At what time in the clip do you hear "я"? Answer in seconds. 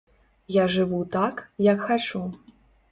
0.55-0.63